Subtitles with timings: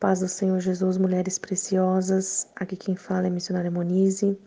[0.00, 2.46] Paz do Senhor Jesus, mulheres preciosas.
[2.56, 4.38] Aqui quem fala é missionária Monize.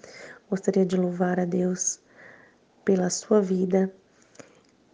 [0.49, 1.99] Gostaria de louvar a Deus
[2.83, 3.91] pela sua vida,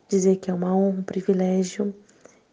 [0.07, 1.93] dizer que é uma honra, um privilégio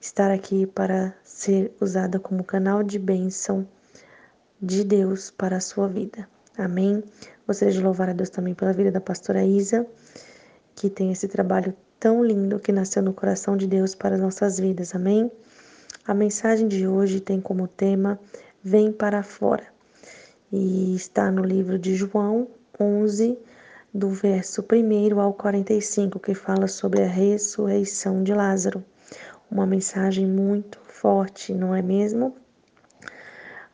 [0.00, 3.68] estar aqui para ser usada como canal de bênção
[4.61, 6.29] de Deus para a sua vida.
[6.57, 7.03] Amém.
[7.46, 9.87] Gostaria de louvar a Deus também pela vida da pastora Isa,
[10.75, 14.59] que tem esse trabalho tão lindo que nasceu no coração de Deus para as nossas
[14.59, 14.95] vidas.
[14.95, 15.30] Amém.
[16.07, 18.19] A mensagem de hoje tem como tema
[18.64, 19.67] Vem para fora
[20.50, 22.49] e está no livro de João
[22.81, 23.39] 11,
[23.93, 28.82] do verso 1 ao 45, que fala sobre a ressurreição de Lázaro.
[29.50, 32.34] Uma mensagem muito forte, não é mesmo?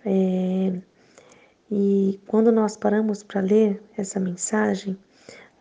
[0.04, 0.72] É...
[1.70, 4.98] E quando nós paramos para ler essa mensagem,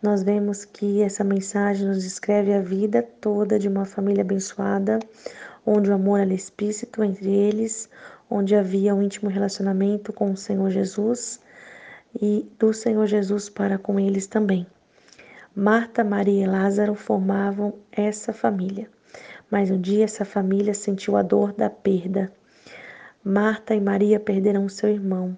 [0.02, 4.98] nós vemos que essa mensagem nos descreve a vida toda de uma família abençoada,
[5.66, 7.90] onde o amor era explícito entre eles,
[8.30, 11.40] onde havia um íntimo relacionamento com o Senhor Jesus
[12.22, 14.66] e do Senhor Jesus para com eles também.
[15.54, 18.88] Marta, Maria e Lázaro formavam essa família,
[19.50, 22.30] mas um dia essa família sentiu a dor da perda.
[23.24, 25.36] Marta e Maria perderam seu irmão.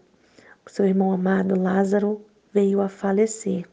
[0.66, 2.20] O seu irmão amado Lázaro
[2.52, 3.64] veio a falecer.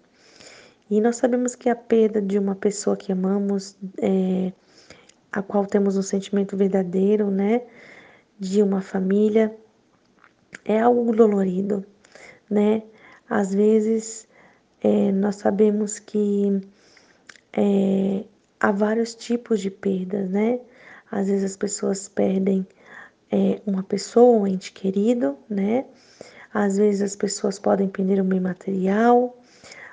[0.90, 4.54] E nós sabemos que a perda de uma pessoa que amamos é,
[5.36, 7.64] a qual temos um sentimento verdadeiro, né,
[8.40, 9.54] de uma família,
[10.64, 11.86] é algo dolorido,
[12.50, 12.84] né?
[13.30, 14.28] Às vezes
[14.82, 16.62] é, nós sabemos que
[17.52, 18.24] é,
[18.60, 20.62] há vários tipos de perdas, né?
[21.12, 22.66] Às vezes as pessoas perdem
[23.30, 25.86] é, uma pessoa, um ente querido, né?
[26.54, 29.38] Às vezes as pessoas podem perder um bem material,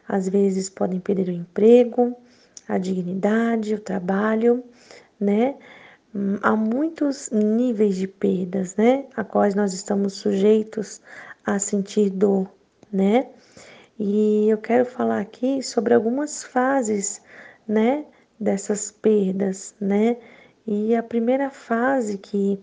[0.06, 2.16] às vezes podem perder o emprego,
[2.68, 4.62] a dignidade, o trabalho,
[5.22, 5.54] né?
[6.14, 9.06] Hum, há muitos níveis de perdas, né?
[9.16, 11.00] A quais nós estamos sujeitos
[11.44, 12.50] a sentir dor,
[12.92, 13.28] né?
[13.98, 17.22] E eu quero falar aqui sobre algumas fases,
[17.66, 18.04] né?
[18.38, 20.16] Dessas perdas, né?
[20.66, 22.60] E a primeira fase que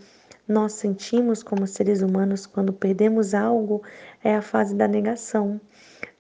[0.48, 3.84] nós sentimos como seres humanos quando perdemos algo
[4.24, 5.60] é a fase da negação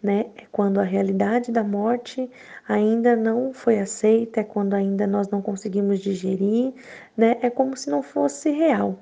[0.01, 0.27] né?
[0.35, 2.29] É quando a realidade da morte
[2.67, 6.73] ainda não foi aceita, é quando ainda nós não conseguimos digerir,
[7.15, 7.37] né?
[7.41, 8.97] É como se não fosse real.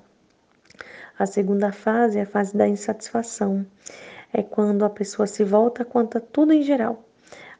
[1.17, 3.65] A segunda fase é a fase da insatisfação.
[4.33, 7.03] É quando a pessoa se volta contra tudo em geral,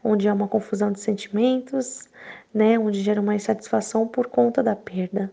[0.04, 2.08] onde há uma confusão de sentimentos,
[2.54, 2.78] né?
[2.78, 5.32] Onde gera uma insatisfação por conta da perda.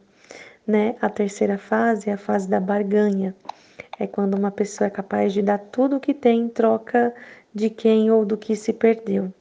[0.66, 0.96] Né?
[1.00, 3.34] A terceira fase é a fase da barganha.
[3.98, 7.14] É quando uma pessoa é capaz de dar tudo o que tem em troca
[7.54, 9.32] de quem ou do que se perdeu.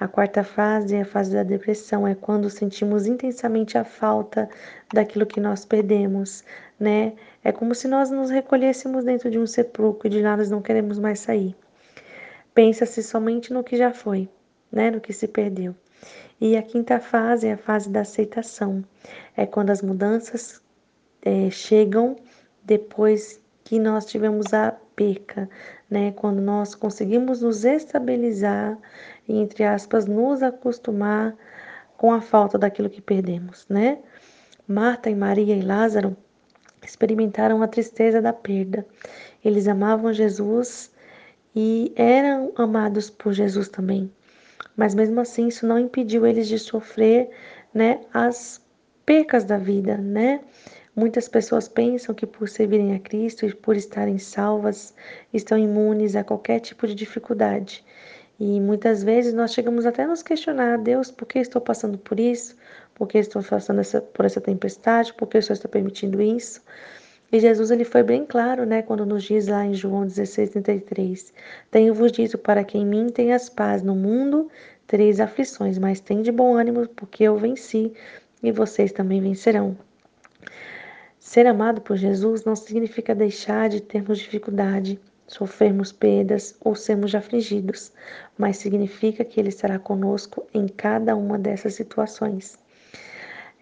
[0.00, 4.48] A quarta fase é a fase da depressão, é quando sentimos intensamente a falta
[4.92, 6.44] daquilo que nós perdemos,
[6.78, 7.14] né?
[7.42, 11.00] É como se nós nos recolhêssemos dentro de um sepulcro e de nada não queremos
[11.00, 11.56] mais sair.
[12.54, 14.28] Pensa-se somente no que já foi,
[14.70, 14.88] né?
[14.90, 15.74] No que se perdeu.
[16.40, 18.84] E a quinta fase é a fase da aceitação,
[19.36, 20.62] é quando as mudanças
[21.22, 22.14] é, chegam
[22.62, 25.46] depois que nós tivemos a perca,
[25.90, 26.12] né?
[26.12, 28.78] Quando nós conseguimos nos estabilizar
[29.28, 31.36] e, entre aspas, nos acostumar
[31.98, 33.98] com a falta daquilo que perdemos, né?
[34.66, 36.16] Marta e Maria e Lázaro
[36.82, 38.86] experimentaram a tristeza da perda.
[39.44, 40.90] Eles amavam Jesus
[41.54, 44.10] e eram amados por Jesus também.
[44.78, 47.28] Mas mesmo assim, isso não impediu eles de sofrer,
[47.74, 48.64] né, as
[49.04, 50.40] percas da vida, né?
[50.98, 54.92] Muitas pessoas pensam que por servirem a Cristo e por estarem salvas,
[55.32, 57.84] estão imunes a qualquer tipo de dificuldade.
[58.36, 62.18] E muitas vezes nós chegamos até a nos questionar, Deus, por que estou passando por
[62.18, 62.56] isso?
[62.96, 65.14] Por que estou passando essa, por essa tempestade?
[65.14, 66.60] Por que o Senhor está permitindo isso?
[67.30, 71.32] E Jesus ele foi bem claro, né, quando nos diz lá em João 16, 33,
[71.70, 74.50] Tenho-vos dito para que em mim tenhas paz no mundo,
[74.84, 77.92] tereis aflições, mas tem de bom ânimo, porque eu venci
[78.42, 79.76] e vocês também vencerão.
[81.28, 87.92] Ser amado por Jesus não significa deixar de termos dificuldade, sofrermos perdas ou sermos afligidos,
[88.38, 92.58] mas significa que Ele estará conosco em cada uma dessas situações.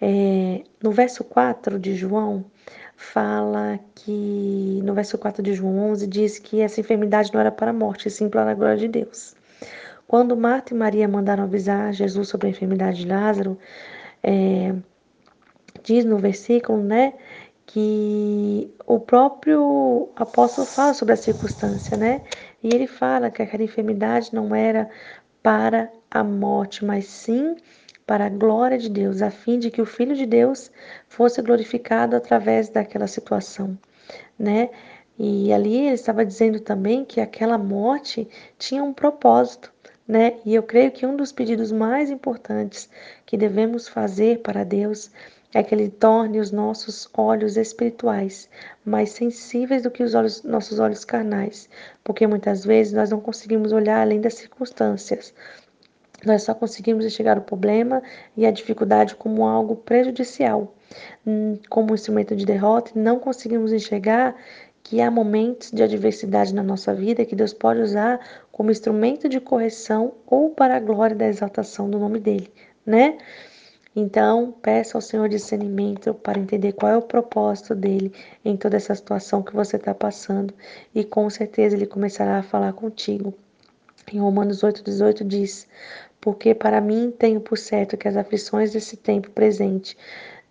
[0.01, 2.45] É, no verso 4 de João,
[2.95, 7.73] fala que, no verso 4 de João 11, diz que essa enfermidade não era para
[7.73, 9.35] a morte, sim para a glória de Deus.
[10.07, 13.59] Quando Marta e Maria mandaram avisar Jesus sobre a enfermidade de Lázaro,
[14.23, 14.73] é,
[15.83, 17.15] diz no versículo, né,
[17.67, 22.23] que o próprio apóstolo fala sobre a circunstância, né?
[22.63, 24.89] E ele fala que aquela enfermidade não era
[25.43, 27.57] para a morte, mas sim
[28.07, 30.71] para a glória de Deus, a fim de que o Filho de Deus
[31.09, 33.77] fosse glorificado através daquela situação,
[34.39, 34.71] né?
[35.19, 38.29] E ali ele estava dizendo também que aquela morte
[38.59, 39.73] tinha um propósito,
[40.07, 40.39] né?
[40.45, 42.89] E eu creio que um dos pedidos mais importantes
[43.25, 48.49] que devemos fazer para Deus é que Ele torne os nossos olhos espirituais
[48.85, 51.69] mais sensíveis do que os olhos, nossos olhos carnais,
[52.05, 55.33] porque muitas vezes nós não conseguimos olhar além das circunstâncias.
[56.25, 58.03] Nós só conseguimos enxergar o problema
[58.37, 60.75] e a dificuldade como algo prejudicial,
[61.27, 64.35] hum, como um instrumento de derrota, e não conseguimos enxergar
[64.83, 68.21] que há momentos de adversidade na nossa vida que Deus pode usar
[68.53, 72.53] como instrumento de correção ou para a glória da exaltação do nome dele,
[72.85, 73.19] né?
[73.99, 78.13] Então, peça ao Senhor discernimento para entender qual é o propósito dele
[78.45, 80.53] em toda essa situação que você está passando
[80.95, 83.33] e com certeza ele começará a falar contigo.
[84.13, 85.67] Em Romanos 8,18 diz:
[86.21, 89.97] Porque para mim tenho por certo que as aflições desse tempo presente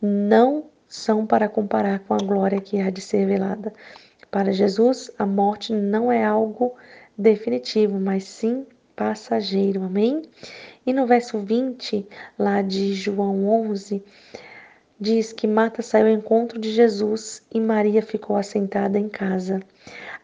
[0.01, 3.71] não são para comparar com a glória que há de ser revelada.
[4.31, 6.73] Para Jesus, a morte não é algo
[7.15, 8.65] definitivo, mas sim
[8.95, 9.83] passageiro.
[9.83, 10.21] Amém?
[10.85, 12.07] E no verso 20,
[12.37, 14.03] lá de João 11,
[14.99, 19.59] diz que Marta saiu ao encontro de Jesus e Maria ficou assentada em casa.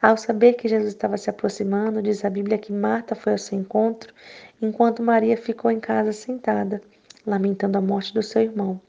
[0.02, 3.60] Ao saber que Jesus estava se aproximando, diz a Bíblia que Marta foi ao seu
[3.60, 4.14] encontro,
[4.62, 6.82] enquanto Maria ficou em casa sentada,
[7.26, 8.82] lamentando a morte do seu irmão.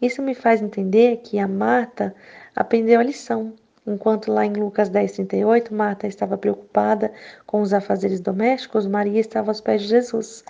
[0.00, 2.14] Isso me faz entender que a Marta
[2.54, 3.54] aprendeu a lição.
[3.88, 7.10] Enquanto lá em Lucas 10, 38, Marta estava preocupada
[7.46, 10.44] com os afazeres domésticos, Maria estava aos pés de Jesus.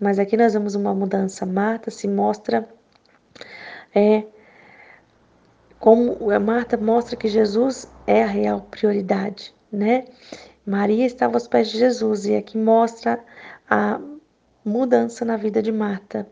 [0.00, 1.46] Mas aqui nós vemos uma mudança.
[1.46, 2.68] Marta se mostra
[3.94, 4.24] é,
[5.78, 10.06] como a Marta mostra que Jesus é a real prioridade, né?
[10.66, 13.22] Maria estava aos pés de Jesus e aqui mostra
[13.68, 14.00] a
[14.64, 16.26] mudança na vida de Marta,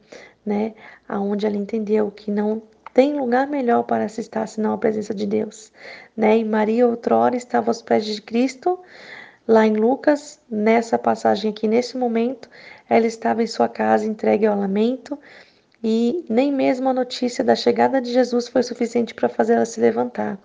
[0.44, 0.74] né?
[1.08, 2.62] Aonde ela entendeu que não
[2.98, 5.70] tem lugar melhor para se estar senão a presença de Deus,
[6.16, 6.36] né?
[6.38, 8.76] E Maria outrora estava aos pés de Cristo,
[9.46, 12.50] lá em Lucas, nessa passagem aqui, nesse momento,
[12.90, 15.16] ela estava em sua casa entregue ao lamento
[15.80, 20.36] e nem mesmo a notícia da chegada de Jesus foi suficiente para fazê-la se levantar.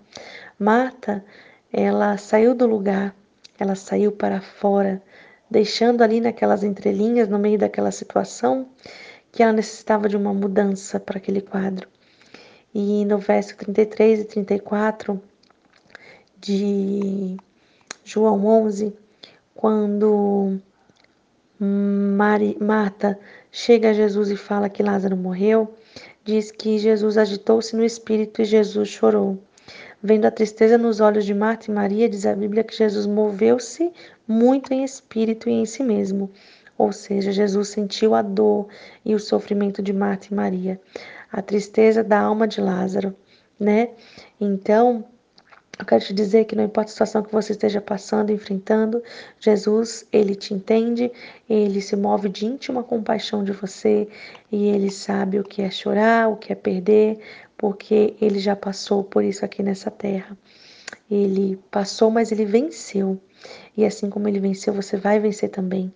[0.56, 1.24] Marta,
[1.72, 3.16] ela saiu do lugar,
[3.58, 5.02] ela saiu para fora,
[5.50, 8.68] deixando ali naquelas entrelinhas, no meio daquela situação,
[9.32, 11.92] que ela necessitava de uma mudança para aquele quadro.
[12.74, 15.22] E no verso 33 e 34
[16.40, 17.36] de
[18.04, 18.92] João 11,
[19.54, 20.58] quando
[21.58, 23.18] Mari, Marta
[23.52, 25.72] chega a Jesus e fala que Lázaro morreu,
[26.24, 29.38] diz que Jesus agitou-se no espírito e Jesus chorou.
[30.02, 33.92] Vendo a tristeza nos olhos de Marta e Maria, diz a Bíblia que Jesus moveu-se
[34.26, 36.30] muito em espírito e em si mesmo.
[36.76, 38.66] Ou seja, Jesus sentiu a dor
[39.04, 40.80] e o sofrimento de Marta e Maria,
[41.34, 43.12] a tristeza da alma de Lázaro,
[43.58, 43.90] né?
[44.40, 45.04] Então,
[45.76, 49.02] eu quero te dizer que não importa a situação que você esteja passando, enfrentando,
[49.40, 51.10] Jesus, ele te entende,
[51.50, 54.06] ele se move de íntima compaixão de você
[54.52, 57.18] e ele sabe o que é chorar, o que é perder,
[57.58, 60.38] porque ele já passou por isso aqui nessa terra.
[61.10, 63.20] Ele passou, mas ele venceu.
[63.76, 65.92] E assim como ele venceu, você vai vencer também.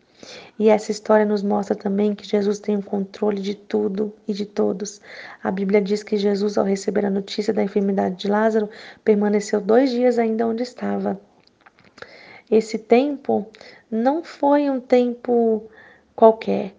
[0.58, 4.44] E essa história nos mostra também que Jesus tem o controle de tudo e de
[4.44, 5.00] todos.
[5.42, 8.68] A Bíblia diz que Jesus, ao receber a notícia da enfermidade de Lázaro,
[9.04, 11.20] permaneceu dois dias ainda onde estava.
[12.50, 13.46] Esse tempo
[13.90, 15.68] não foi um tempo
[16.16, 16.74] qualquer.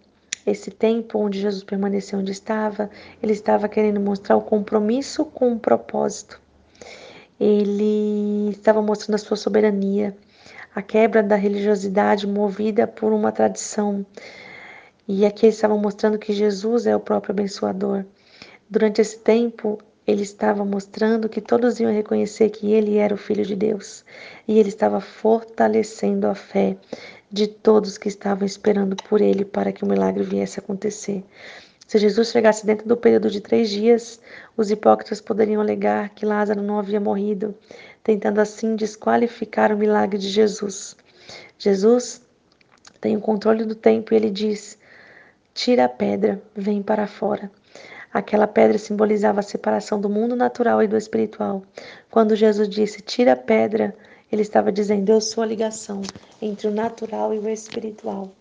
[0.45, 2.89] Esse tempo onde Jesus permaneceu onde estava,
[3.21, 6.41] ele estava querendo mostrar o compromisso com o propósito.
[7.39, 10.15] Ele estava mostrando a sua soberania
[10.73, 14.05] a quebra da religiosidade movida por uma tradição.
[15.07, 18.05] E aqui eles estavam mostrando que Jesus é o próprio abençoador.
[18.69, 23.45] Durante esse tempo, ele estava mostrando que todos iam reconhecer que ele era o Filho
[23.45, 24.05] de Deus.
[24.47, 26.77] E ele estava fortalecendo a fé
[27.31, 31.23] de todos que estavam esperando por ele para que o milagre viesse a acontecer.
[31.89, 34.21] Se Jesus chegasse dentro do período de três dias,
[34.55, 37.55] os hipócritas poderiam alegar que Lázaro não havia morrido,
[38.03, 40.95] tentando assim desqualificar o milagre de Jesus.
[41.57, 42.21] Jesus
[43.01, 44.77] tem o controle do tempo e ele diz:
[45.51, 47.49] Tira a pedra, vem para fora.
[48.13, 51.63] Aquela pedra simbolizava a separação do mundo natural e do espiritual.
[52.11, 53.95] Quando Jesus disse: Tira a pedra,
[54.31, 56.03] ele estava dizendo: Eu sou a ligação
[56.39, 58.31] entre o natural e o espiritual.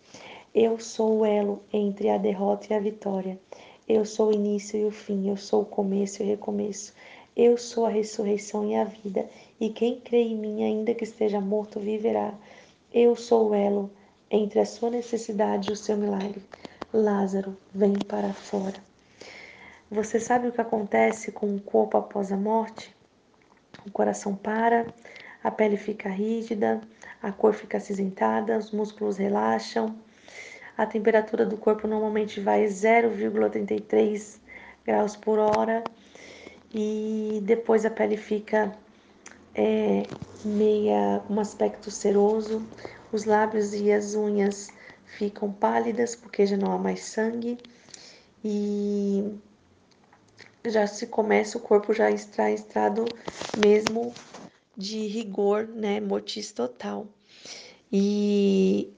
[0.54, 3.38] Eu sou o elo entre a derrota e a vitória.
[3.86, 5.28] Eu sou o início e o fim.
[5.28, 6.94] Eu sou o começo e o recomeço.
[7.36, 9.28] Eu sou a ressurreição e a vida.
[9.60, 12.32] E quem crê em mim, ainda que esteja morto, viverá.
[12.92, 13.90] Eu sou o elo
[14.30, 16.42] entre a sua necessidade e o seu milagre.
[16.92, 18.82] Lázaro, vem para fora.
[19.90, 22.94] Você sabe o que acontece com o corpo após a morte?
[23.86, 24.86] O coração para,
[25.44, 26.80] a pele fica rígida,
[27.22, 29.94] a cor fica acinzentada, os músculos relaxam,
[30.78, 34.38] a temperatura do corpo normalmente vai 0,83
[34.86, 35.82] graus por hora
[36.72, 38.72] e depois a pele fica
[39.56, 40.04] é,
[40.44, 42.64] meia um aspecto seroso,
[43.12, 44.68] os lábios e as unhas
[45.04, 47.58] ficam pálidas porque já não há mais sangue
[48.44, 49.36] e
[50.64, 53.04] já se começa o corpo já está em estado
[53.60, 54.14] mesmo
[54.76, 57.08] de rigor, né, mortis total.
[57.90, 58.92] E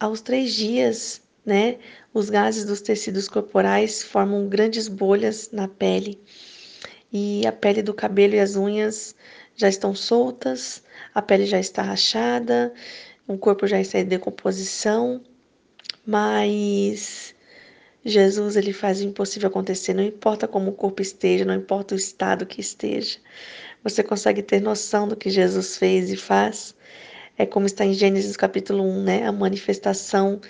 [0.00, 1.78] aos três dias, né,
[2.12, 6.18] os gases dos tecidos corporais formam grandes bolhas na pele
[7.12, 9.14] e a pele do cabelo e as unhas
[9.54, 10.82] já estão soltas,
[11.14, 12.72] a pele já está rachada,
[13.26, 15.20] o corpo já está em decomposição,
[16.06, 17.34] mas
[18.04, 21.98] Jesus ele faz o impossível acontecer, não importa como o corpo esteja, não importa o
[21.98, 23.18] estado que esteja.
[23.84, 26.74] Você consegue ter noção do que Jesus fez e faz?
[27.40, 29.26] É como está em Gênesis capítulo 1, né?
[29.26, 30.42] A manifestação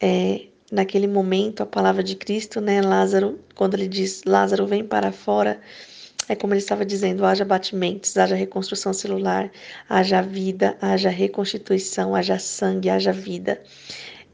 [0.00, 2.80] é, naquele momento, a palavra de Cristo, né?
[2.80, 5.60] Lázaro, quando ele diz Lázaro vem para fora,
[6.30, 9.52] é como ele estava dizendo: haja batimentos, haja reconstrução celular,
[9.86, 13.62] haja vida, haja reconstituição, haja sangue, haja vida.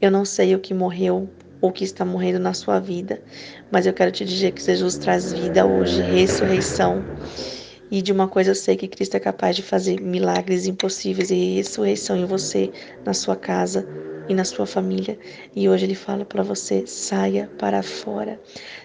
[0.00, 1.29] Eu não sei o que morreu
[1.61, 3.21] ou que está morrendo na sua vida,
[3.69, 7.09] mas eu quero te dizer que Jesus traz vida hoje, ressurreição.
[7.90, 11.54] E de uma coisa eu sei que Cristo é capaz de fazer milagres impossíveis e
[11.57, 12.73] ressurreição em você,
[13.04, 13.87] na sua casa
[14.28, 15.18] e na sua família.
[15.54, 18.40] E hoje ele fala para você: saia para fora,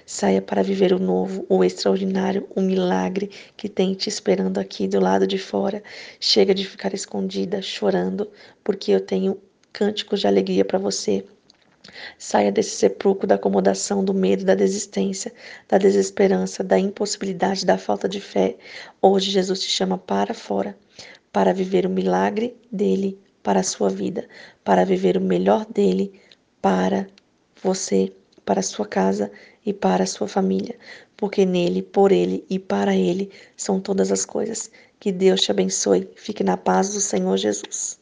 [0.06, 5.00] saia para viver o novo, o extraordinário, o milagre que tem te esperando aqui do
[5.00, 5.82] lado de fora.
[6.20, 8.30] Chega de ficar escondida, chorando,
[8.64, 9.42] porque eu tenho
[9.72, 11.26] cânticos de alegria para você.
[12.18, 15.34] Saia desse sepulcro da acomodação, do medo, da desistência,
[15.68, 18.56] da desesperança, da impossibilidade, da falta de fé.
[19.02, 20.78] Hoje Jesus te chama para fora,
[21.32, 24.28] para viver o milagre dele para a sua vida,
[24.64, 26.20] para viver o melhor dele
[26.62, 27.08] para
[27.62, 28.12] você,
[28.46, 29.32] para a sua casa
[29.66, 30.78] e para a sua família,
[31.18, 34.72] porque nele, por ele e para ele são todas as coisas.
[35.00, 36.10] Que Deus te abençoe.
[36.16, 38.00] Fique na paz do Senhor Jesus.